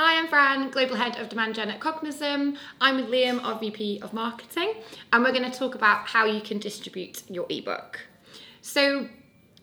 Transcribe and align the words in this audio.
Hi, 0.00 0.16
I'm 0.16 0.28
Fran, 0.28 0.70
Global 0.70 0.94
Head 0.94 1.18
of 1.18 1.28
Demand 1.28 1.56
Gen 1.56 1.70
at 1.70 1.80
Cognism. 1.80 2.56
I'm 2.80 2.94
with 2.94 3.06
Liam, 3.06 3.42
our 3.42 3.58
VP 3.58 3.98
of 4.00 4.12
Marketing, 4.12 4.74
and 5.12 5.24
we're 5.24 5.32
going 5.32 5.50
to 5.50 5.58
talk 5.58 5.74
about 5.74 6.06
how 6.06 6.24
you 6.24 6.40
can 6.40 6.60
distribute 6.60 7.28
your 7.28 7.46
ebook. 7.48 8.06
So, 8.62 9.08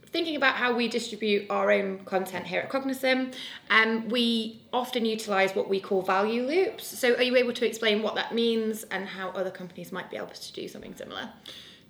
thinking 0.07 0.35
about 0.35 0.55
how 0.55 0.75
we 0.75 0.89
distribute 0.89 1.49
our 1.49 1.71
own 1.71 1.99
content 1.99 2.47
here 2.47 2.59
at 2.59 2.69
Cognism, 2.69 3.33
um, 3.69 4.09
we 4.09 4.61
often 4.73 5.05
utilise 5.05 5.55
what 5.55 5.69
we 5.69 5.79
call 5.79 6.01
value 6.01 6.45
loops. 6.45 6.85
So, 6.85 7.13
are 7.13 7.23
you 7.23 7.37
able 7.37 7.53
to 7.53 7.65
explain 7.65 8.03
what 8.03 8.15
that 8.15 8.35
means 8.35 8.83
and 8.91 9.07
how 9.07 9.29
other 9.29 9.51
companies 9.51 9.93
might 9.93 10.11
be 10.11 10.17
able 10.17 10.27
to 10.27 10.51
do 10.53 10.67
something 10.67 10.95
similar? 10.95 11.29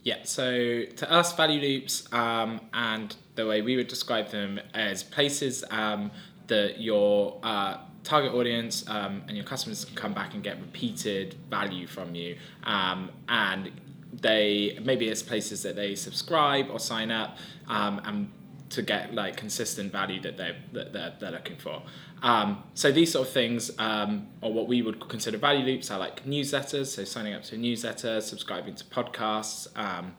Yeah, 0.04 0.18
so 0.24 0.84
to 0.84 1.12
us, 1.12 1.36
value 1.36 1.60
loops 1.60 2.14
um, 2.14 2.62
and 2.76 3.16
the 3.34 3.48
way 3.48 3.64
we 3.64 3.76
would 3.76 3.88
describe 3.88 4.30
them 4.30 4.60
as 4.76 5.02
places 5.02 5.64
um, 5.72 6.12
that 6.46 6.80
your 6.80 7.40
uh, 7.42 7.78
target 8.06 8.34
audience 8.34 8.88
um, 8.88 9.24
and 9.28 9.36
your 9.36 9.46
customers 9.46 9.84
can 9.84 9.96
come 9.96 10.14
back 10.14 10.34
and 10.34 10.44
get 10.44 10.60
repeated 10.62 11.36
value 11.50 11.88
from 11.88 12.16
you. 12.16 12.38
Um, 12.64 13.12
and 13.28 13.72
they 14.14 14.80
maybe 14.84 15.10
it's 15.10 15.22
places 15.22 15.64
that 15.64 15.76
they 15.76 15.96
subscribe 15.96 16.68
or 16.70 16.80
sign 16.80 17.12
up 17.12 17.38
um, 17.68 18.00
and 18.06 18.32
to 18.70 18.82
get 18.82 19.14
like 19.14 19.36
consistent 19.36 19.92
value 19.92 20.22
that 20.22 20.38
they're 20.38 20.56
that 20.74 20.94
they're, 20.94 21.14
they're 21.20 21.32
looking 21.32 21.58
for. 21.58 21.82
Um, 22.22 22.64
so 22.74 22.92
these 22.92 23.12
sort 23.12 23.28
of 23.28 23.34
things, 23.34 23.72
um, 23.78 24.28
or 24.42 24.54
what 24.54 24.68
we 24.68 24.82
would 24.82 25.08
consider 25.10 25.38
value 25.38 25.66
loops, 25.66 25.92
are 25.92 26.00
like 26.00 26.26
newsletters. 26.26 26.88
So 26.88 27.04
signing 27.04 27.34
up 27.34 27.44
to 27.44 27.56
a 27.56 27.58
newsletter, 27.58 28.22
subscribing 28.22 28.76
to 28.76 28.84
podcasts, 28.86 29.68
um, 29.78 30.16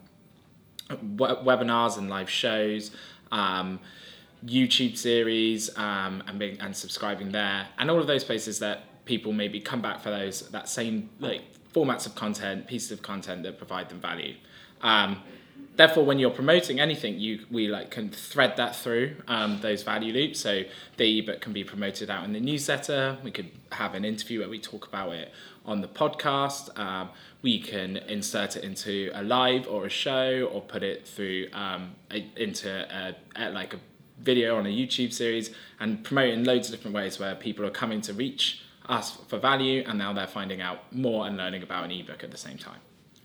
webinars 0.90 1.98
and 1.98 2.08
live 2.08 2.30
shows. 2.30 2.90
YouTube 4.44 4.96
series 4.96 5.76
um, 5.76 6.22
and 6.26 6.38
being, 6.38 6.60
and 6.60 6.76
subscribing 6.76 7.32
there, 7.32 7.68
and 7.78 7.90
all 7.90 7.98
of 7.98 8.06
those 8.06 8.24
places 8.24 8.58
that 8.58 9.04
people 9.04 9.32
maybe 9.32 9.60
come 9.60 9.80
back 9.80 10.00
for 10.00 10.10
those 10.10 10.48
that 10.50 10.68
same 10.68 11.08
like 11.20 11.42
formats 11.72 12.06
of 12.06 12.14
content, 12.14 12.66
pieces 12.66 12.90
of 12.90 13.02
content 13.02 13.42
that 13.42 13.58
provide 13.58 13.88
them 13.88 14.00
value. 14.00 14.34
Um, 14.82 15.22
therefore, 15.76 16.04
when 16.04 16.18
you're 16.18 16.30
promoting 16.30 16.80
anything, 16.80 17.18
you 17.18 17.46
we 17.50 17.68
like 17.68 17.90
can 17.90 18.10
thread 18.10 18.56
that 18.56 18.76
through 18.76 19.16
um, 19.28 19.60
those 19.60 19.82
value 19.82 20.12
loops. 20.12 20.40
So 20.40 20.62
the 20.96 21.18
ebook 21.18 21.40
can 21.40 21.52
be 21.52 21.64
promoted 21.64 22.10
out 22.10 22.24
in 22.24 22.32
the 22.32 22.40
newsletter. 22.40 23.18
We 23.22 23.30
could 23.30 23.50
have 23.72 23.94
an 23.94 24.04
interview 24.04 24.40
where 24.40 24.48
we 24.48 24.58
talk 24.58 24.86
about 24.86 25.12
it 25.12 25.32
on 25.64 25.80
the 25.80 25.88
podcast. 25.88 26.78
Um, 26.78 27.10
we 27.42 27.60
can 27.60 27.96
insert 27.96 28.56
it 28.56 28.64
into 28.64 29.10
a 29.14 29.22
live 29.22 29.66
or 29.68 29.86
a 29.86 29.90
show, 29.90 30.48
or 30.52 30.60
put 30.60 30.82
it 30.82 31.06
through 31.06 31.48
um, 31.52 31.94
a, 32.10 32.26
into 32.36 32.68
a, 32.70 33.50
like 33.50 33.74
a 33.74 33.78
video 34.18 34.56
on 34.56 34.66
a 34.66 34.70
YouTube 34.70 35.12
series, 35.12 35.50
and 35.80 36.04
promote 36.04 36.30
in 36.30 36.44
loads 36.44 36.68
of 36.68 36.74
different 36.74 36.94
ways 36.94 37.18
where 37.18 37.34
people 37.34 37.64
are 37.64 37.70
coming 37.70 38.00
to 38.02 38.12
reach 38.12 38.62
us 38.88 39.18
for 39.28 39.38
value, 39.38 39.84
and 39.86 39.98
now 39.98 40.12
they're 40.12 40.26
finding 40.26 40.60
out 40.60 40.92
more 40.92 41.26
and 41.26 41.36
learning 41.36 41.62
about 41.62 41.84
an 41.84 41.90
ebook 41.90 42.22
at 42.22 42.30
the 42.30 42.38
same 42.38 42.58
time. 42.58 42.80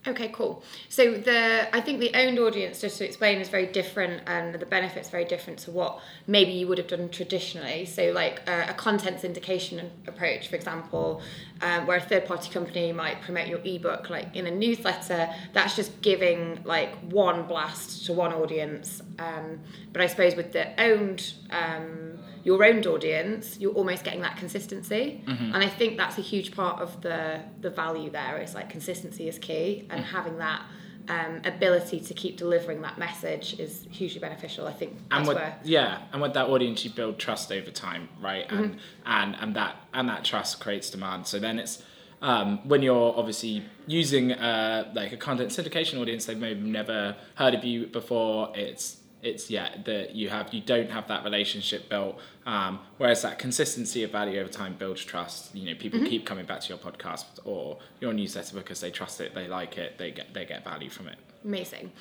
Okay, 0.07 0.29
cool. 0.29 0.63
So 0.89 1.13
the 1.13 1.73
I 1.75 1.79
think 1.79 1.99
the 1.99 2.11
owned 2.15 2.39
audience, 2.39 2.81
just 2.81 2.97
to 2.97 3.05
explain, 3.05 3.39
is 3.39 3.49
very 3.49 3.67
different, 3.67 4.23
and 4.25 4.55
the 4.55 4.65
benefits 4.65 5.11
very 5.11 5.25
different 5.25 5.59
to 5.59 5.71
what 5.71 5.99
maybe 6.25 6.51
you 6.51 6.67
would 6.67 6.79
have 6.79 6.87
done 6.87 7.09
traditionally. 7.09 7.85
So 7.85 8.11
like 8.11 8.41
a, 8.47 8.69
a 8.69 8.73
content 8.73 9.17
syndication 9.17 9.91
approach, 10.07 10.47
for 10.47 10.55
example, 10.55 11.21
um, 11.61 11.85
where 11.85 11.97
a 11.97 12.01
third 12.01 12.25
party 12.25 12.49
company 12.49 12.91
might 12.91 13.21
promote 13.21 13.47
your 13.47 13.59
ebook 13.63 14.09
like 14.09 14.35
in 14.35 14.47
a 14.47 14.51
newsletter. 14.51 15.29
That's 15.53 15.75
just 15.75 16.01
giving 16.01 16.63
like 16.65 16.95
one 17.11 17.43
blast 17.43 18.07
to 18.07 18.13
one 18.13 18.33
audience. 18.33 19.03
Um, 19.19 19.59
but 19.93 20.01
I 20.01 20.07
suppose 20.07 20.35
with 20.35 20.51
the 20.51 20.81
owned 20.81 21.31
um, 21.51 22.10
your 22.43 22.63
own 22.63 22.83
audience, 22.85 23.57
you're 23.59 23.73
almost 23.73 24.03
getting 24.03 24.21
that 24.21 24.37
consistency. 24.37 25.23
Mm-hmm. 25.25 25.53
And 25.53 25.57
I 25.57 25.67
think 25.67 25.97
that's 25.97 26.17
a 26.17 26.21
huge 26.21 26.55
part 26.55 26.81
of 26.81 27.01
the 27.01 27.41
the 27.59 27.69
value 27.69 28.09
there. 28.09 28.37
It's 28.37 28.55
like 28.55 28.69
consistency 28.69 29.27
is 29.27 29.37
key, 29.37 29.87
and 29.89 30.03
mm-hmm. 30.03 30.15
having 30.15 30.37
that 30.37 30.63
um, 31.09 31.41
ability 31.45 31.99
to 31.99 32.13
keep 32.13 32.37
delivering 32.37 32.81
that 32.81 32.97
message 32.97 33.59
is 33.59 33.87
hugely 33.89 34.19
beneficial. 34.19 34.67
I 34.67 34.73
think 34.73 34.97
and 35.11 35.27
with, 35.27 35.37
where... 35.37 35.57
yeah, 35.63 36.01
and 36.13 36.21
with 36.21 36.33
that 36.33 36.47
audience, 36.47 36.83
you 36.83 36.91
build 36.91 37.19
trust 37.19 37.51
over 37.51 37.71
time, 37.71 38.09
right? 38.19 38.45
And 38.49 38.71
mm-hmm. 38.71 38.79
and 39.05 39.35
and 39.39 39.55
that 39.55 39.75
and 39.93 40.09
that 40.09 40.23
trust 40.23 40.59
creates 40.59 40.89
demand. 40.89 41.27
So 41.27 41.39
then 41.39 41.59
it's 41.59 41.83
um, 42.21 42.67
when 42.67 42.81
you're 42.83 43.17
obviously 43.17 43.63
using 43.87 44.31
uh, 44.31 44.91
like 44.93 45.11
a 45.11 45.17
content 45.17 45.49
syndication 45.51 45.99
audience, 45.99 46.25
they've 46.25 46.37
maybe 46.37 46.61
never 46.61 47.15
heard 47.35 47.53
of 47.53 47.63
you 47.63 47.87
before. 47.87 48.51
It's 48.55 48.97
it's 49.21 49.49
yeah 49.49 49.69
that 49.85 50.15
you 50.15 50.29
have 50.29 50.53
you 50.53 50.61
don't 50.61 50.89
have 50.89 51.07
that 51.07 51.23
relationship 51.23 51.89
built 51.89 52.17
um, 52.45 52.79
whereas 52.97 53.21
that 53.21 53.37
consistency 53.37 54.03
of 54.03 54.11
value 54.11 54.39
over 54.39 54.49
time 54.49 54.75
builds 54.77 55.03
trust. 55.03 55.55
You 55.55 55.69
know 55.69 55.75
people 55.75 55.99
mm-hmm. 55.99 56.09
keep 56.09 56.25
coming 56.25 56.45
back 56.45 56.61
to 56.61 56.69
your 56.69 56.77
podcast 56.77 57.25
or 57.43 57.77
your 57.99 58.13
newsletter 58.13 58.55
because 58.55 58.81
they 58.81 58.91
trust 58.91 59.21
it 59.21 59.35
they 59.35 59.47
like 59.47 59.77
it 59.77 59.97
they 59.97 60.11
get 60.11 60.33
they 60.33 60.45
get 60.45 60.63
value 60.63 60.89
from 60.89 61.07
it. 61.07 61.17
Amazing. 61.43 61.91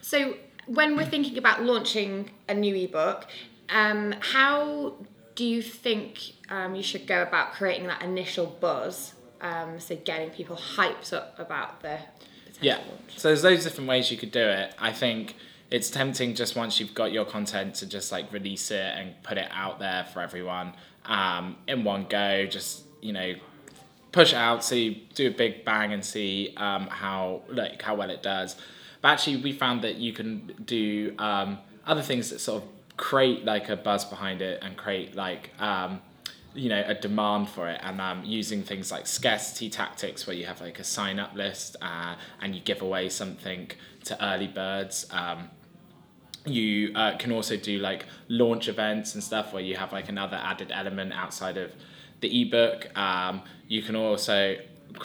So 0.00 0.34
when 0.66 0.96
we're 0.96 1.06
thinking 1.06 1.38
about 1.38 1.62
launching 1.62 2.30
a 2.48 2.54
new 2.54 2.74
ebook 2.74 3.26
um, 3.70 4.14
how 4.20 4.94
do 5.34 5.44
you 5.44 5.62
think 5.62 6.32
um, 6.48 6.74
you 6.74 6.82
should 6.82 7.06
go 7.06 7.22
about 7.22 7.52
creating 7.52 7.86
that 7.86 8.02
initial 8.02 8.46
buzz 8.46 9.14
um, 9.40 9.78
so 9.78 9.96
getting 9.96 10.30
people 10.30 10.56
hyped 10.56 11.12
up 11.12 11.38
about 11.38 11.82
the 11.82 11.98
yeah. 12.60 12.76
launch? 12.76 13.16
so 13.16 13.28
there's 13.28 13.42
those 13.42 13.64
different 13.64 13.88
ways 13.88 14.10
you 14.10 14.16
could 14.16 14.32
do 14.32 14.46
it. 14.46 14.74
I 14.78 14.92
think 14.92 15.36
it's 15.70 15.90
tempting 15.90 16.34
just 16.34 16.56
once 16.56 16.78
you've 16.78 16.94
got 16.94 17.12
your 17.12 17.24
content 17.24 17.74
to 17.76 17.86
just 17.86 18.12
like 18.12 18.32
release 18.32 18.70
it 18.70 18.92
and 18.96 19.14
put 19.22 19.38
it 19.38 19.48
out 19.50 19.78
there 19.78 20.04
for 20.12 20.20
everyone 20.20 20.74
um, 21.06 21.56
in 21.66 21.84
one 21.84 22.06
go. 22.08 22.46
Just 22.46 22.82
you 23.00 23.12
know, 23.12 23.34
push 24.12 24.32
out, 24.32 24.64
see, 24.64 25.08
do 25.14 25.28
a 25.28 25.30
big 25.30 25.64
bang, 25.64 25.92
and 25.92 26.04
see 26.04 26.54
um, 26.56 26.86
how 26.86 27.42
like 27.48 27.82
how 27.82 27.94
well 27.94 28.10
it 28.10 28.22
does. 28.22 28.56
But 29.00 29.08
actually, 29.08 29.36
we 29.36 29.52
found 29.52 29.82
that 29.82 29.96
you 29.96 30.12
can 30.12 30.52
do 30.64 31.14
um, 31.18 31.58
other 31.86 32.02
things 32.02 32.30
that 32.30 32.40
sort 32.40 32.62
of 32.62 32.68
create 32.96 33.44
like 33.44 33.68
a 33.68 33.76
buzz 33.76 34.04
behind 34.04 34.40
it 34.40 34.62
and 34.62 34.76
create 34.76 35.14
like 35.16 35.50
um, 35.58 36.00
you 36.54 36.68
know 36.68 36.84
a 36.86 36.94
demand 36.94 37.48
for 37.48 37.68
it. 37.68 37.80
And 37.82 38.00
um, 38.00 38.24
using 38.24 38.62
things 38.62 38.90
like 38.92 39.06
scarcity 39.06 39.70
tactics 39.70 40.26
where 40.26 40.36
you 40.36 40.46
have 40.46 40.60
like 40.60 40.78
a 40.78 40.84
sign 40.84 41.18
up 41.18 41.34
list 41.34 41.76
uh, 41.82 42.14
and 42.40 42.54
you 42.54 42.60
give 42.60 42.82
away 42.82 43.08
something 43.08 43.70
to 44.04 44.24
early 44.24 44.46
birds 44.46 45.06
um, 45.10 45.48
you 46.46 46.92
uh, 46.94 47.16
can 47.16 47.32
also 47.32 47.56
do 47.56 47.78
like 47.78 48.06
launch 48.28 48.68
events 48.68 49.14
and 49.14 49.22
stuff 49.22 49.52
where 49.52 49.62
you 49.62 49.76
have 49.76 49.92
like 49.92 50.08
another 50.08 50.36
added 50.36 50.70
element 50.72 51.12
outside 51.12 51.56
of 51.56 51.72
the 52.20 52.42
ebook. 52.42 52.96
Um, 52.96 53.42
you 53.66 53.82
can 53.82 53.96
also 53.96 54.56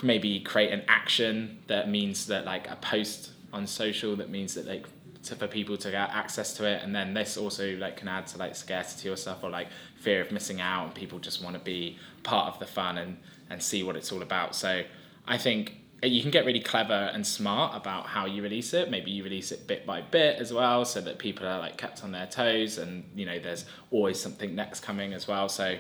maybe 0.04 0.40
create 0.42 0.72
an 0.72 0.84
action 0.88 1.60
that 1.68 1.90
means 1.90 2.28
that 2.28 2.46
like 2.46 2.70
a 2.70 2.76
post 2.76 3.32
on 3.52 3.66
social 3.66 4.16
that 4.18 4.30
means 4.30 4.54
that 4.54 4.68
like 4.68 4.86
to, 5.24 5.36
for 5.36 5.48
people 5.48 5.78
to 5.78 5.92
get 5.92 6.10
access 6.12 6.54
to 6.56 6.66
it. 6.66 6.82
And 6.84 6.96
then 6.96 7.14
this 7.14 7.38
also 7.38 7.76
like 7.78 7.98
can 7.98 8.08
add 8.08 8.28
to 8.28 8.38
like 8.38 8.56
scarcity 8.56 9.10
or 9.10 9.16
stuff 9.16 9.44
or 9.44 9.50
like 9.50 9.68
fear 9.96 10.22
of 10.22 10.32
missing 10.32 10.62
out 10.62 10.86
and 10.86 10.96
people 10.96 11.20
just 11.20 11.44
want 11.44 11.56
to 11.56 11.62
be 11.62 11.98
part 12.24 12.54
of 12.54 12.60
the 12.60 12.66
fun 12.66 12.98
and 12.98 13.18
and 13.50 13.62
see 13.62 13.84
what 13.84 13.96
it's 13.96 14.12
all 14.12 14.22
about. 14.22 14.56
So 14.56 14.84
i 15.28 15.38
think 15.38 15.76
you 16.02 16.22
can 16.22 16.32
get 16.32 16.46
really 16.46 16.62
clever 16.62 16.94
and 17.14 17.28
smart 17.28 17.76
about 17.76 18.06
how 18.06 18.26
you 18.26 18.42
release 18.42 18.74
it. 18.74 18.90
Maybe 18.90 19.12
you 19.12 19.24
release 19.24 19.52
it 19.52 19.68
bit 19.68 19.86
by 19.86 20.02
bit 20.02 20.38
as 20.40 20.54
well 20.54 20.86
so 20.86 21.02
that 21.02 21.20
people 21.20 21.46
are 21.46 21.60
like 21.60 21.78
kept 21.78 22.04
on 22.04 22.12
their 22.12 22.28
toes 22.28 22.78
and 22.78 23.04
you 23.16 23.26
know 23.26 23.38
there's 23.40 23.66
always 23.92 24.20
something 24.20 24.56
next 24.56 24.80
coming 24.82 25.14
as 25.14 25.28
well. 25.28 25.50
So 25.50 25.76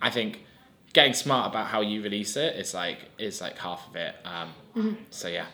i 0.00 0.10
think 0.10 0.44
getting 0.92 1.14
smart 1.14 1.50
about 1.50 1.66
how 1.66 1.80
you 1.80 2.02
release 2.02 2.36
it 2.36 2.54
is 2.56 2.74
like 2.74 2.98
is 3.18 3.40
like 3.40 3.58
half 3.58 3.88
of 3.88 3.96
it. 3.96 4.14
Um, 4.24 4.52
mm-hmm. 4.76 4.94
so 5.10 5.28
yeah 5.28 5.46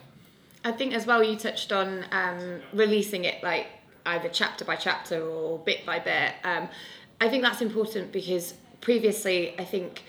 I 0.65 0.73
think 0.73 0.95
as 0.95 1.07
well 1.07 1.23
you 1.23 1.37
touched 1.37 1.73
on 1.73 2.05
um, 2.13 2.61
releasing 2.73 3.25
it 3.25 3.43
like 3.43 3.67
either 4.07 4.29
chapter 4.29 4.65
by 4.65 4.77
chapter 4.77 5.21
or 5.23 5.59
bit 5.59 5.87
by 5.87 5.99
bit. 5.99 6.35
Um, 6.45 6.69
I 7.21 7.29
think 7.29 7.43
that's 7.43 7.61
important 7.61 8.13
because 8.13 8.55
previously 8.81 9.59
I 9.59 9.65
think 9.65 10.03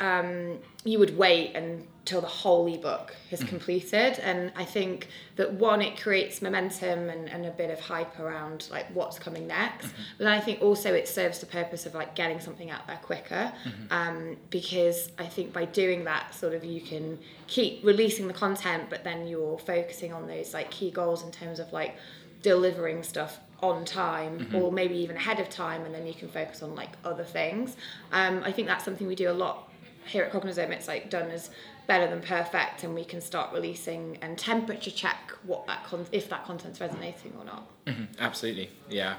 um, 0.00 0.58
you 0.84 0.98
would 0.98 1.16
wait 1.16 1.54
until 1.56 2.20
the 2.20 2.26
whole 2.26 2.72
ebook 2.72 3.16
is 3.30 3.40
mm. 3.40 3.48
completed 3.48 4.18
and 4.20 4.52
i 4.54 4.64
think 4.64 5.08
that 5.36 5.52
one 5.54 5.82
it 5.82 6.00
creates 6.00 6.40
momentum 6.40 7.10
and, 7.10 7.28
and 7.28 7.46
a 7.46 7.50
bit 7.50 7.70
of 7.70 7.80
hype 7.80 8.18
around 8.20 8.68
like 8.70 8.86
what's 8.94 9.18
coming 9.18 9.46
next 9.46 9.86
mm-hmm. 9.86 10.02
but 10.18 10.26
i 10.28 10.38
think 10.38 10.60
also 10.62 10.92
it 10.92 11.08
serves 11.08 11.40
the 11.40 11.46
purpose 11.46 11.86
of 11.86 11.94
like 11.94 12.14
getting 12.14 12.38
something 12.38 12.70
out 12.70 12.86
there 12.86 13.00
quicker 13.02 13.52
mm-hmm. 13.64 13.86
um, 13.90 14.36
because 14.50 15.10
i 15.18 15.24
think 15.24 15.52
by 15.52 15.64
doing 15.64 16.04
that 16.04 16.34
sort 16.34 16.54
of 16.54 16.64
you 16.64 16.80
can 16.80 17.18
keep 17.46 17.82
releasing 17.82 18.28
the 18.28 18.34
content 18.34 18.84
but 18.88 19.02
then 19.02 19.26
you're 19.26 19.58
focusing 19.58 20.12
on 20.12 20.26
those 20.28 20.54
like 20.54 20.70
key 20.70 20.90
goals 20.90 21.24
in 21.24 21.32
terms 21.32 21.58
of 21.58 21.72
like 21.72 21.96
delivering 22.42 23.02
stuff 23.02 23.40
on 23.60 23.84
time 23.84 24.38
mm-hmm. 24.38 24.56
or 24.56 24.70
maybe 24.70 24.94
even 24.94 25.16
ahead 25.16 25.40
of 25.40 25.48
time 25.48 25.84
and 25.84 25.94
then 25.94 26.06
you 26.06 26.14
can 26.14 26.28
focus 26.28 26.62
on 26.62 26.74
like 26.74 26.90
other 27.04 27.24
things 27.24 27.76
um, 28.12 28.42
i 28.44 28.52
think 28.52 28.68
that's 28.68 28.84
something 28.84 29.06
we 29.06 29.14
do 29.14 29.30
a 29.30 29.32
lot 29.32 29.70
here 30.06 30.24
at 30.24 30.32
Cognism, 30.32 30.70
it's 30.70 30.88
like 30.88 31.10
done 31.10 31.30
as 31.30 31.50
better 31.86 32.08
than 32.08 32.20
perfect, 32.20 32.84
and 32.84 32.94
we 32.94 33.04
can 33.04 33.20
start 33.20 33.52
releasing 33.52 34.18
and 34.22 34.38
temperature 34.38 34.90
check 34.90 35.32
what 35.44 35.66
that 35.66 35.84
con- 35.84 36.06
if 36.12 36.28
that 36.28 36.44
content's 36.44 36.80
resonating 36.80 37.32
or 37.38 37.44
not. 37.44 37.68
Mm-hmm. 37.86 38.04
Absolutely, 38.18 38.70
yeah. 38.88 39.16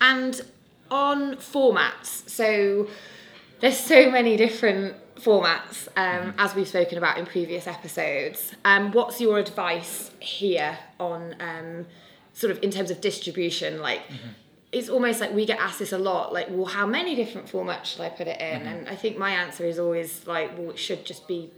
And 0.00 0.40
on 0.90 1.36
formats, 1.36 2.28
so 2.28 2.88
there's 3.60 3.78
so 3.78 4.10
many 4.10 4.36
different 4.36 4.96
formats 5.16 5.86
um, 5.96 6.34
as 6.38 6.54
we've 6.54 6.66
spoken 6.66 6.98
about 6.98 7.18
in 7.18 7.26
previous 7.26 7.66
episodes. 7.66 8.52
Um, 8.64 8.92
what's 8.92 9.20
your 9.20 9.38
advice 9.38 10.10
here 10.18 10.78
on 10.98 11.36
um, 11.40 11.86
sort 12.32 12.50
of 12.50 12.62
in 12.62 12.70
terms 12.70 12.90
of 12.90 13.00
distribution? 13.00 13.80
Like, 13.80 14.00
it's 14.72 14.88
almost 14.88 15.20
like 15.20 15.32
we 15.32 15.46
get 15.46 15.58
asked 15.58 15.80
this 15.80 15.92
a 15.92 15.98
lot. 15.98 16.32
Like, 16.32 16.46
well, 16.50 16.66
how 16.66 16.86
many 16.86 17.14
different 17.16 17.48
formats 17.48 17.86
should 17.86 18.02
I 18.02 18.08
put 18.08 18.28
it 18.28 18.40
in? 18.40 18.62
And 18.66 18.88
I 18.88 18.94
think 18.94 19.18
my 19.18 19.30
answer 19.30 19.64
is 19.64 19.78
always 19.78 20.26
like, 20.26 20.56
well, 20.56 20.70
it 20.70 20.78
should 20.78 21.04
just 21.04 21.26
be 21.26 21.50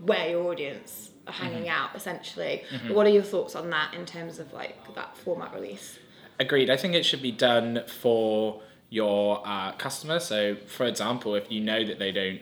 where 0.00 0.28
your 0.28 0.50
audience 0.50 1.10
are 1.26 1.32
hanging 1.32 1.68
out, 1.68 1.90
essentially. 1.94 2.62
What 2.88 3.06
are 3.06 3.10
your 3.10 3.24
thoughts 3.24 3.56
on 3.56 3.70
that 3.70 3.94
in 3.94 4.06
terms 4.06 4.38
of 4.38 4.52
like 4.52 4.76
that 4.94 5.16
format 5.16 5.52
release? 5.54 5.98
Agreed. 6.38 6.70
I 6.70 6.76
think 6.76 6.94
it 6.94 7.04
should 7.04 7.22
be 7.22 7.32
done 7.32 7.82
for 7.86 8.62
your 8.90 9.42
uh, 9.44 9.72
customer. 9.72 10.20
So, 10.20 10.54
for 10.54 10.86
example, 10.86 11.34
if 11.34 11.50
you 11.50 11.60
know 11.60 11.84
that 11.84 11.98
they 11.98 12.12
don't 12.12 12.40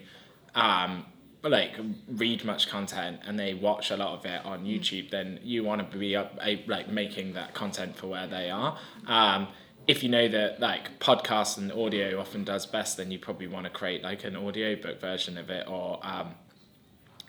um, 0.54 1.06
like 1.42 1.72
read 2.08 2.44
much 2.44 2.68
content 2.68 3.20
and 3.26 3.38
they 3.38 3.54
watch 3.54 3.90
a 3.90 3.96
lot 3.96 4.18
of 4.18 4.26
it 4.26 4.44
on 4.44 4.64
YouTube, 4.64 5.10
then 5.10 5.40
you 5.42 5.64
want 5.64 5.90
to 5.90 5.98
be 5.98 6.16
up, 6.16 6.38
a, 6.42 6.62
like 6.66 6.88
making 6.88 7.34
that 7.34 7.54
content 7.54 7.96
for 7.96 8.08
where 8.08 8.26
they 8.26 8.50
are. 8.50 8.78
Um, 9.06 9.48
if 9.86 10.02
you 10.02 10.08
know 10.08 10.28
that 10.28 10.60
like 10.60 10.98
podcasts 10.98 11.58
and 11.58 11.70
audio 11.72 12.19
often 12.19 12.44
does 12.44 12.66
best, 12.66 12.96
then 12.96 13.10
you 13.10 13.19
probably 13.19 13.46
want 13.46 13.64
to 13.64 13.70
create 13.70 14.02
like 14.02 14.25
an 14.25 14.36
audio 14.36 14.76
book 14.76 15.00
version 15.00 15.36
of 15.36 15.50
it 15.50 15.66
or 15.69 15.98
um, 16.02 16.34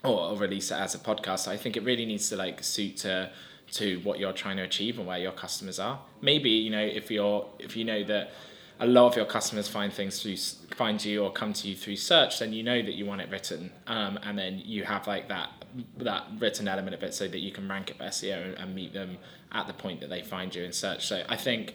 or, 0.04 0.30
or 0.30 0.36
release 0.36 0.70
it 0.70 0.76
as 0.76 0.94
a 0.94 0.98
podcast. 0.98 1.40
So 1.40 1.50
I 1.50 1.56
think 1.56 1.76
it 1.76 1.82
really 1.82 2.06
needs 2.06 2.28
to 2.30 2.36
like 2.36 2.62
suit 2.62 2.96
to 2.98 3.30
to 3.72 3.98
what 4.00 4.18
you're 4.18 4.32
trying 4.32 4.56
to 4.56 4.62
achieve 4.62 4.98
and 4.98 5.06
where 5.06 5.18
your 5.18 5.32
customers 5.32 5.78
are. 5.78 6.00
Maybe 6.20 6.50
you 6.50 6.70
know 6.70 6.84
if 6.84 7.10
you're 7.10 7.46
if 7.58 7.76
you 7.76 7.84
know 7.84 8.02
that 8.04 8.30
a 8.78 8.86
lot 8.86 9.06
of 9.06 9.16
your 9.16 9.24
customers 9.24 9.68
find 9.68 9.92
things 9.92 10.22
through 10.22 10.36
find 10.76 11.02
you 11.04 11.24
or 11.24 11.32
come 11.32 11.52
to 11.52 11.68
you 11.68 11.74
through 11.74 11.96
search, 11.96 12.38
then 12.38 12.52
you 12.52 12.62
know 12.62 12.82
that 12.82 12.94
you 12.94 13.04
want 13.04 13.20
it 13.20 13.30
written, 13.30 13.70
um, 13.86 14.18
and 14.22 14.38
then 14.38 14.62
you 14.64 14.84
have 14.84 15.06
like 15.06 15.28
that 15.28 15.50
that 15.98 16.24
written 16.38 16.68
element 16.68 16.94
of 16.94 17.02
it 17.02 17.12
so 17.12 17.28
that 17.28 17.40
you 17.40 17.52
can 17.52 17.68
rank 17.68 17.90
it 17.90 17.98
for 17.98 18.04
SEO 18.04 18.44
and, 18.44 18.54
and 18.54 18.74
meet 18.74 18.94
them 18.94 19.18
at 19.52 19.66
the 19.66 19.72
point 19.72 20.00
that 20.00 20.08
they 20.08 20.22
find 20.22 20.54
you 20.54 20.62
in 20.62 20.72
search. 20.72 21.06
So 21.06 21.22
I 21.28 21.36
think 21.36 21.74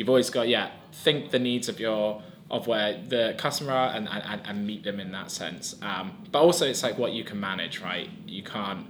you've 0.00 0.08
always 0.08 0.30
got 0.30 0.48
yeah 0.48 0.70
think 0.92 1.30
the 1.30 1.38
needs 1.38 1.68
of 1.68 1.78
your 1.78 2.22
of 2.50 2.66
where 2.66 3.00
the 3.06 3.34
customer 3.38 3.70
are 3.70 3.90
and, 3.94 4.08
and, 4.08 4.40
and 4.44 4.66
meet 4.66 4.82
them 4.82 4.98
in 4.98 5.12
that 5.12 5.30
sense. 5.30 5.76
Um, 5.82 6.16
but 6.32 6.40
also 6.40 6.66
it's 6.66 6.82
like 6.82 6.98
what 6.98 7.12
you 7.12 7.22
can 7.22 7.38
manage 7.38 7.80
right? 7.80 8.08
You 8.26 8.42
can't 8.42 8.86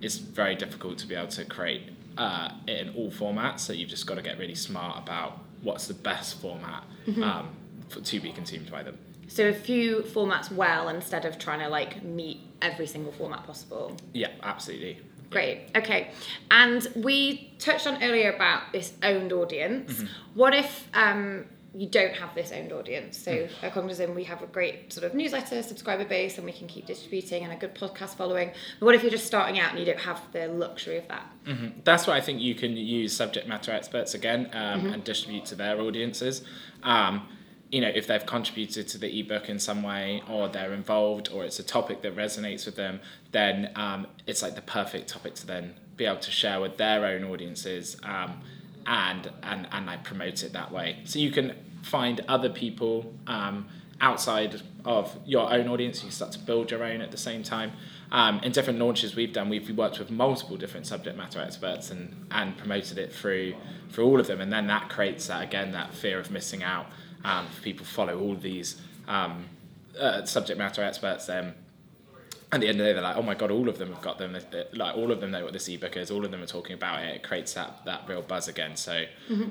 it's 0.00 0.16
very 0.16 0.54
difficult 0.54 0.98
to 0.98 1.06
be 1.06 1.16
able 1.16 1.28
to 1.28 1.44
create 1.44 1.82
uh, 2.16 2.52
it 2.68 2.86
in 2.86 2.94
all 2.94 3.10
formats. 3.10 3.60
So 3.60 3.72
you've 3.72 3.90
just 3.90 4.06
got 4.06 4.14
to 4.14 4.22
get 4.22 4.38
really 4.38 4.54
smart 4.54 5.02
about 5.02 5.40
what's 5.62 5.88
the 5.88 5.94
best 5.94 6.40
format 6.40 6.84
um, 7.22 7.48
for, 7.88 8.00
to 8.00 8.20
be 8.20 8.32
consumed 8.32 8.70
by 8.70 8.84
them. 8.84 8.98
So 9.26 9.48
a 9.48 9.52
few 9.52 10.02
formats 10.02 10.50
well 10.52 10.88
instead 10.88 11.24
of 11.24 11.38
trying 11.38 11.58
to 11.58 11.68
like 11.68 12.04
meet 12.04 12.40
every 12.62 12.86
single 12.86 13.12
format 13.12 13.44
possible. 13.44 13.96
yeah 14.12 14.28
absolutely 14.42 15.00
Great. 15.32 15.62
Okay. 15.74 16.10
And 16.50 16.86
we 16.94 17.52
touched 17.58 17.86
on 17.86 18.02
earlier 18.02 18.32
about 18.32 18.72
this 18.72 18.92
owned 19.02 19.32
audience. 19.32 20.04
What 20.34 20.54
if 20.54 20.88
um, 20.94 21.46
you 21.74 21.88
don't 21.88 22.14
have 22.14 22.34
this 22.34 22.52
owned 22.52 22.72
audience? 22.72 23.16
So 23.16 23.48
at 23.62 23.72
Cognism, 23.72 24.14
we 24.14 24.24
have 24.24 24.42
a 24.42 24.46
great 24.46 24.92
sort 24.92 25.04
of 25.06 25.14
newsletter 25.14 25.62
subscriber 25.62 26.04
base, 26.04 26.36
and 26.36 26.44
we 26.44 26.52
can 26.52 26.68
keep 26.68 26.86
distributing 26.86 27.44
and 27.44 27.52
a 27.52 27.56
good 27.56 27.74
podcast 27.74 28.16
following. 28.16 28.50
But 28.78 28.86
what 28.86 28.94
if 28.94 29.02
you're 29.02 29.10
just 29.10 29.26
starting 29.26 29.58
out 29.58 29.70
and 29.70 29.78
you 29.78 29.86
don't 29.86 30.00
have 30.00 30.20
the 30.32 30.48
luxury 30.48 30.98
of 30.98 31.08
that? 31.08 31.26
that's 31.84 32.06
why 32.06 32.16
I 32.16 32.20
think 32.20 32.40
you 32.40 32.54
can 32.54 32.76
use 32.76 33.16
subject 33.16 33.48
matter 33.48 33.72
experts 33.72 34.14
again 34.14 34.50
um, 34.52 34.86
and 34.86 35.02
distribute 35.02 35.46
to 35.46 35.54
their 35.54 35.80
audiences. 35.80 36.42
Um, 36.82 37.26
you 37.72 37.80
know, 37.80 37.90
if 37.92 38.06
they've 38.06 38.24
contributed 38.24 38.86
to 38.86 38.98
the 38.98 39.18
ebook 39.18 39.48
in 39.48 39.58
some 39.58 39.82
way, 39.82 40.22
or 40.28 40.46
they're 40.46 40.74
involved, 40.74 41.30
or 41.32 41.42
it's 41.42 41.58
a 41.58 41.62
topic 41.62 42.02
that 42.02 42.14
resonates 42.14 42.66
with 42.66 42.76
them, 42.76 43.00
then 43.32 43.72
um, 43.76 44.06
it's 44.26 44.42
like 44.42 44.54
the 44.54 44.62
perfect 44.62 45.08
topic 45.08 45.34
to 45.36 45.46
then 45.46 45.74
be 45.96 46.04
able 46.04 46.18
to 46.18 46.30
share 46.30 46.60
with 46.60 46.76
their 46.76 47.06
own 47.06 47.24
audiences 47.24 47.96
um, 48.02 48.40
and 48.86 49.30
and 49.42 49.66
and 49.72 49.86
like 49.86 50.04
promote 50.04 50.42
it 50.42 50.52
that 50.52 50.70
way. 50.70 50.98
So 51.04 51.18
you 51.18 51.30
can 51.30 51.54
find 51.82 52.20
other 52.28 52.50
people 52.50 53.14
um, 53.26 53.68
outside 54.02 54.60
of 54.84 55.16
your 55.24 55.50
own 55.50 55.66
audience. 55.68 56.04
You 56.04 56.10
start 56.10 56.32
to 56.32 56.40
build 56.40 56.70
your 56.70 56.84
own 56.84 57.00
at 57.00 57.10
the 57.10 57.16
same 57.16 57.42
time. 57.42 57.72
Um, 58.10 58.40
in 58.40 58.52
different 58.52 58.78
launches 58.78 59.16
we've 59.16 59.32
done, 59.32 59.48
we've 59.48 59.70
worked 59.70 59.98
with 59.98 60.10
multiple 60.10 60.58
different 60.58 60.86
subject 60.86 61.16
matter 61.16 61.40
experts 61.40 61.90
and, 61.90 62.26
and 62.30 62.58
promoted 62.58 62.98
it 62.98 63.14
through 63.14 63.54
through 63.90 64.04
all 64.04 64.20
of 64.20 64.26
them, 64.26 64.42
and 64.42 64.52
then 64.52 64.66
that 64.66 64.90
creates 64.90 65.28
that 65.28 65.42
again 65.42 65.72
that 65.72 65.94
fear 65.94 66.18
of 66.18 66.30
missing 66.30 66.62
out. 66.62 66.86
Um, 67.24 67.46
if 67.56 67.62
people 67.62 67.84
follow 67.86 68.18
all 68.20 68.34
these 68.34 68.80
um, 69.08 69.44
uh, 69.98 70.24
subject 70.24 70.58
matter 70.58 70.82
experts, 70.82 71.26
then 71.26 71.54
at 72.50 72.60
the 72.60 72.68
end 72.68 72.78
of 72.80 72.84
the 72.84 72.90
day, 72.90 72.92
they're 72.92 73.02
like, 73.02 73.16
oh 73.16 73.22
my 73.22 73.34
god, 73.34 73.50
all 73.50 73.68
of 73.68 73.78
them 73.78 73.92
have 73.92 74.02
got 74.02 74.18
them. 74.18 74.32
They- 74.32 74.40
they- 74.50 74.66
Like 74.78 74.96
all 74.96 75.10
of 75.10 75.20
them 75.20 75.30
know 75.30 75.44
what 75.44 75.52
this 75.52 75.68
ebook 75.68 75.96
is. 75.96 76.10
All 76.10 76.24
of 76.24 76.30
them 76.30 76.42
are 76.42 76.46
talking 76.46 76.74
about 76.74 77.02
it. 77.02 77.16
It 77.16 77.22
creates 77.22 77.54
that 77.54 77.84
that 77.84 78.02
real 78.08 78.22
buzz 78.22 78.48
again. 78.48 78.76
So, 78.76 79.04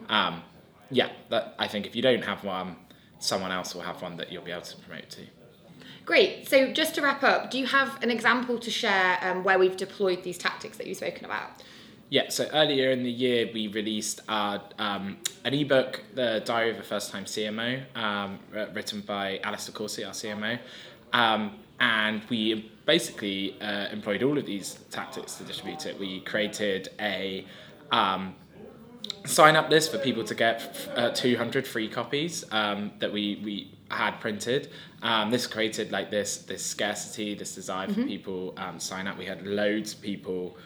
um, 0.09 0.44
yeah, 0.91 1.09
that 1.29 1.56
I 1.57 1.68
think 1.68 1.85
if 1.88 1.95
you 1.95 2.01
don't 2.01 2.23
have 2.23 2.44
one, 2.44 2.75
someone 3.19 3.51
else 3.51 3.74
will 3.74 3.81
have 3.83 4.01
one 4.01 4.17
that 4.17 4.31
you'll 4.31 4.44
be 4.44 4.51
able 4.51 4.62
to 4.63 4.77
promote 4.77 5.09
to. 5.12 5.21
Great. 6.06 6.47
So 6.50 6.74
just 6.74 6.95
to 6.95 7.01
wrap 7.01 7.24
up, 7.24 7.51
do 7.51 7.57
you 7.59 7.67
have 7.67 8.01
an 8.03 8.09
example 8.12 8.57
to 8.59 8.71
share 8.71 9.17
um, 9.21 9.44
where 9.44 9.57
we've 9.59 9.77
deployed 9.77 10.24
these 10.24 10.38
tactics 10.38 10.77
that 10.77 10.88
you've 10.88 10.97
spoken 10.97 11.25
about? 11.25 11.50
Yeah, 12.11 12.27
so 12.27 12.45
earlier 12.51 12.91
in 12.91 13.03
the 13.03 13.09
year, 13.09 13.49
we 13.53 13.69
released 13.69 14.19
our, 14.27 14.61
um, 14.77 15.15
an 15.45 15.53
ebook, 15.53 16.03
The 16.13 16.43
Diary 16.43 16.71
of 16.71 16.79
a 16.79 16.83
First 16.83 17.09
Time 17.09 17.23
CMO, 17.23 17.83
um, 17.95 18.37
written 18.51 18.99
by 18.99 19.39
Alice 19.45 19.67
de 19.67 19.71
Courcy, 19.71 20.03
our 20.03 20.11
CMO. 20.11 20.59
Um, 21.13 21.57
and 21.79 22.21
we 22.29 22.69
basically 22.85 23.55
uh, 23.61 23.87
employed 23.93 24.23
all 24.23 24.37
of 24.37 24.45
these 24.45 24.73
tactics 24.89 25.35
to 25.35 25.45
distribute 25.45 25.85
it. 25.85 25.97
We 25.97 26.19
created 26.19 26.89
a 26.99 27.45
um, 27.93 28.35
sign 29.23 29.55
up 29.55 29.69
list 29.69 29.93
for 29.93 29.97
people 29.97 30.25
to 30.25 30.35
get 30.35 30.89
uh, 30.97 31.11
200 31.11 31.65
free 31.65 31.87
copies 31.87 32.43
um, 32.51 32.91
that 32.99 33.13
we, 33.13 33.39
we 33.41 33.71
had 33.89 34.19
printed. 34.19 34.69
Um, 35.01 35.31
this 35.31 35.47
created 35.47 35.93
like 35.93 36.11
this 36.11 36.39
this 36.39 36.65
scarcity, 36.65 37.35
this 37.35 37.55
desire 37.55 37.87
for 37.87 38.03
people 38.03 38.53
um, 38.57 38.79
sign 38.81 39.07
up. 39.07 39.17
We 39.17 39.25
had 39.25 39.47
loads 39.47 39.93
of 39.93 40.01
people 40.01 40.57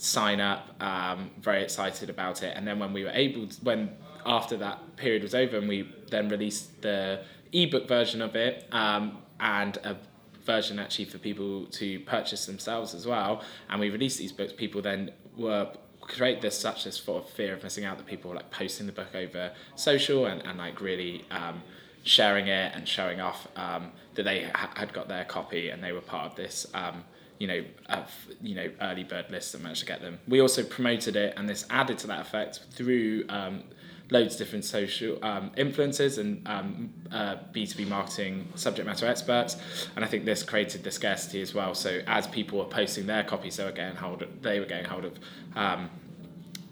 sign 0.00 0.40
up, 0.40 0.82
um, 0.82 1.30
very 1.40 1.62
excited 1.62 2.08
about 2.08 2.42
it. 2.42 2.56
And 2.56 2.66
then 2.66 2.78
when 2.78 2.92
we 2.94 3.04
were 3.04 3.10
able, 3.10 3.46
to, 3.46 3.56
when 3.62 3.90
after 4.24 4.56
that 4.56 4.96
period 4.96 5.22
was 5.22 5.34
over, 5.34 5.58
and 5.58 5.68
we 5.68 5.92
then 6.10 6.28
released 6.28 6.80
the 6.80 7.22
ebook 7.52 7.86
version 7.86 8.22
of 8.22 8.34
it 8.34 8.66
um, 8.72 9.18
and 9.40 9.76
a 9.84 9.96
version 10.44 10.78
actually 10.78 11.04
for 11.04 11.18
people 11.18 11.66
to 11.66 12.00
purchase 12.00 12.46
themselves 12.46 12.94
as 12.94 13.06
well. 13.06 13.42
And 13.68 13.78
we 13.78 13.90
released 13.90 14.18
these 14.18 14.32
books. 14.32 14.54
People 14.54 14.80
then 14.80 15.12
were 15.36 15.70
create 16.00 16.40
this 16.40 16.58
such 16.58 16.84
this 16.84 16.96
sort 16.96 17.22
of 17.22 17.30
fear 17.30 17.54
of 17.54 17.62
missing 17.62 17.84
out 17.84 17.96
that 17.96 18.06
people 18.06 18.30
were 18.30 18.36
like 18.36 18.50
posting 18.50 18.86
the 18.86 18.92
book 18.92 19.14
over 19.14 19.52
social 19.76 20.26
and, 20.26 20.44
and 20.44 20.58
like 20.58 20.80
really 20.80 21.24
um, 21.30 21.62
sharing 22.02 22.48
it 22.48 22.72
and 22.74 22.88
showing 22.88 23.20
off 23.20 23.46
um, 23.54 23.92
that 24.14 24.24
they 24.24 24.42
ha- 24.44 24.72
had 24.74 24.92
got 24.92 25.06
their 25.06 25.24
copy 25.24 25.68
and 25.68 25.84
they 25.84 25.92
were 25.92 26.00
part 26.00 26.28
of 26.28 26.34
this 26.34 26.66
um, 26.74 27.04
you 27.40 27.48
know 27.48 27.64
of 27.86 28.08
you 28.40 28.54
know 28.54 28.70
early 28.80 29.02
bird 29.02 29.28
list 29.30 29.50
that 29.52 29.62
managed 29.62 29.80
to 29.80 29.86
get 29.86 30.00
them 30.00 30.20
we 30.28 30.40
also 30.40 30.62
promoted 30.62 31.16
it 31.16 31.34
and 31.36 31.48
this 31.48 31.66
added 31.70 31.98
to 31.98 32.06
that 32.06 32.20
effect 32.20 32.60
through 32.70 33.24
um, 33.28 33.64
loads 34.10 34.34
of 34.34 34.38
different 34.38 34.64
social 34.64 35.24
um, 35.24 35.50
influencers 35.56 36.18
and 36.18 36.46
um, 36.46 36.92
uh, 37.12 37.36
B2B 37.52 37.88
marketing 37.88 38.48
subject 38.56 38.86
matter 38.86 39.06
experts. 39.06 39.56
And 39.96 40.04
I 40.04 40.08
think 40.08 40.24
this 40.24 40.42
created 40.42 40.82
the 40.82 40.90
scarcity 40.90 41.40
as 41.40 41.54
well. 41.54 41.74
So 41.74 42.00
as 42.06 42.26
people 42.26 42.58
were 42.58 42.64
posting 42.64 43.06
their 43.06 43.22
copies, 43.22 43.56
they 43.56 43.64
were 43.64 43.72
getting 43.72 43.96
hold 43.96 44.22
of, 44.22 44.42
they 44.42 44.58
were 44.58 44.66
getting 44.66 44.86
hold 44.86 45.04
of 45.04 45.18
um, 45.54 45.90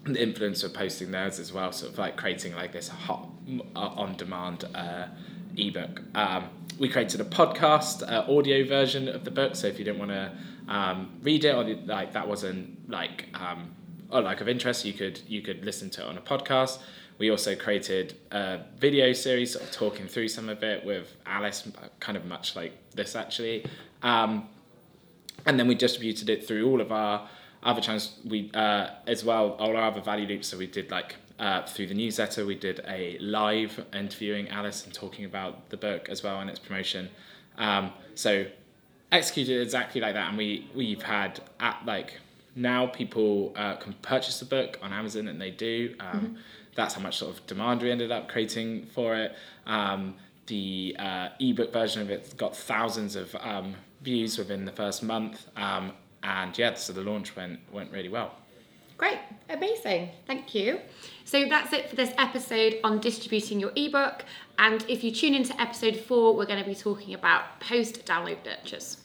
the 0.03 0.19
influencer 0.19 0.73
posting 0.73 1.11
theirs 1.11 1.39
as 1.39 1.53
well, 1.53 1.71
sort 1.71 1.93
of 1.93 1.97
like 1.97 2.17
creating 2.17 2.55
like 2.55 2.71
this 2.71 2.89
hot 2.89 3.29
uh, 3.75 3.79
on 3.79 4.15
demand 4.15 4.65
uh, 4.75 5.07
ebook. 5.57 6.01
Um, 6.15 6.49
we 6.77 6.87
created 6.87 7.19
a 7.19 7.25
podcast 7.25 8.09
uh, 8.09 8.31
audio 8.31 8.65
version 8.65 9.09
of 9.09 9.25
the 9.25 9.31
book, 9.31 9.55
so 9.55 9.67
if 9.67 9.77
you 9.77 9.85
didn't 9.85 9.99
want 9.99 10.11
to 10.11 10.31
um, 10.69 11.11
read 11.21 11.43
it 11.43 11.53
or 11.53 11.65
like 11.85 12.13
that 12.13 12.27
wasn't 12.27 12.89
like 12.89 13.25
um, 13.33 13.71
or 14.09 14.21
like 14.21 14.39
of 14.39 14.47
interest, 14.47 14.85
you 14.85 14.93
could 14.93 15.19
you 15.27 15.41
could 15.41 15.65
listen 15.65 15.89
to 15.91 16.01
it 16.01 16.07
on 16.07 16.17
a 16.17 16.21
podcast. 16.21 16.79
We 17.17 17.29
also 17.29 17.53
created 17.53 18.15
a 18.31 18.61
video 18.77 19.11
series, 19.11 19.51
sort 19.51 19.65
of 19.65 19.71
talking 19.71 20.07
through 20.07 20.29
some 20.29 20.47
of 20.47 20.63
it 20.63 20.85
with 20.85 21.17
Alice, 21.25 21.69
kind 21.99 22.17
of 22.17 22.23
much 22.25 22.55
like 22.55 22.73
this 22.93 23.15
actually. 23.15 23.65
Um, 24.03 24.47
and 25.45 25.59
then 25.59 25.67
we 25.67 25.75
distributed 25.75 26.29
it 26.29 26.47
through 26.47 26.69
all 26.69 26.79
of 26.79 26.91
our 26.91 27.27
other 27.63 27.81
channels 27.81 28.19
we 28.25 28.49
uh, 28.53 28.89
as 29.07 29.25
well 29.25 29.51
all 29.53 29.75
our 29.75 29.91
other 29.91 30.01
value 30.01 30.27
loops 30.27 30.47
so 30.47 30.57
we 30.57 30.67
did 30.67 30.89
like 30.91 31.15
uh, 31.39 31.65
through 31.65 31.87
the 31.87 31.93
newsletter 31.93 32.45
we 32.45 32.55
did 32.55 32.81
a 32.87 33.17
live 33.19 33.85
interviewing 33.93 34.47
alice 34.49 34.85
and 34.85 34.93
talking 34.93 35.25
about 35.25 35.69
the 35.69 35.77
book 35.77 36.07
as 36.09 36.23
well 36.23 36.39
and 36.39 36.49
its 36.49 36.59
promotion 36.59 37.09
um, 37.57 37.91
so 38.15 38.45
executed 39.11 39.61
exactly 39.61 40.01
like 40.01 40.13
that 40.13 40.29
and 40.29 40.37
we 40.37 40.67
we've 40.75 41.01
had 41.01 41.39
at 41.59 41.81
like 41.85 42.19
now 42.55 42.85
people 42.87 43.53
uh, 43.55 43.75
can 43.75 43.93
purchase 44.01 44.39
the 44.39 44.45
book 44.45 44.77
on 44.81 44.93
amazon 44.93 45.27
and 45.27 45.41
they 45.41 45.51
do 45.51 45.95
um, 45.99 46.37
that's 46.75 46.93
how 46.93 47.01
much 47.01 47.17
sort 47.17 47.35
of 47.35 47.45
demand 47.47 47.81
we 47.81 47.89
ended 47.89 48.11
up 48.11 48.27
creating 48.29 48.85
for 48.93 49.15
it 49.15 49.35
um, 49.65 50.15
the 50.49 50.95
uh, 50.99 51.29
ebook 51.39 51.71
version 51.71 52.01
of 52.01 52.09
it 52.09 52.35
got 52.37 52.55
thousands 52.55 53.15
of 53.15 53.35
um, 53.39 53.75
views 54.01 54.37
within 54.37 54.65
the 54.65 54.71
first 54.71 55.03
month. 55.03 55.47
Um, 55.55 55.93
and 56.21 56.57
yeah, 56.57 56.73
so 56.73 56.91
the 56.91 57.01
launch 57.01 57.35
went 57.35 57.59
went 57.71 57.91
really 57.91 58.09
well. 58.09 58.35
Great, 58.99 59.17
amazing, 59.49 60.09
thank 60.27 60.53
you. 60.53 60.81
So 61.23 61.47
that's 61.47 61.71
it 61.71 61.89
for 61.89 61.95
this 61.95 62.13
episode 62.17 62.81
on 62.83 62.99
distributing 62.99 63.57
your 63.57 63.71
ebook. 63.77 64.25
And 64.57 64.83
if 64.89 65.05
you 65.05 65.11
tune 65.11 65.33
into 65.33 65.59
episode 65.59 65.95
four, 65.95 66.35
we're 66.35 66.45
going 66.45 66.61
to 66.61 66.69
be 66.69 66.75
talking 66.75 67.13
about 67.13 67.61
post 67.61 68.05
download 68.05 68.43
nurtures. 68.45 68.97